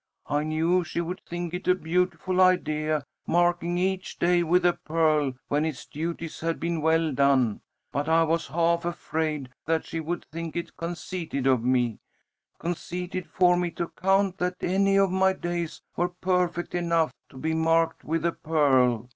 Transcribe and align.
I 0.25 0.41
knew 0.43 0.83
she 0.83 0.99
would 0.99 1.21
think 1.27 1.53
it 1.53 1.67
a 1.67 1.75
beautiful 1.75 2.41
idea, 2.41 3.05
marking 3.27 3.77
each 3.77 4.17
day 4.17 4.41
with 4.41 4.65
a 4.65 4.73
pearl 4.73 5.33
when 5.47 5.63
its 5.63 5.85
duties 5.85 6.39
had 6.39 6.59
been 6.59 6.81
well 6.81 7.11
done, 7.11 7.61
but 7.91 8.09
I 8.09 8.23
was 8.23 8.47
half 8.47 8.83
afraid 8.83 9.49
that 9.67 9.85
she 9.85 9.99
would 9.99 10.25
think 10.31 10.55
it 10.55 10.75
conceited 10.75 11.45
of 11.45 11.63
me 11.63 11.99
conceited 12.57 13.27
for 13.27 13.55
me 13.55 13.69
to 13.77 13.89
count 13.89 14.39
that 14.39 14.55
any 14.61 14.97
of 14.97 15.11
my 15.11 15.33
days 15.33 15.83
were 15.95 16.09
perfect 16.09 16.73
enough 16.73 17.11
to 17.29 17.37
be 17.37 17.53
marked 17.53 18.03
with 18.03 18.25
a 18.25 18.31
pearl. 18.31 19.07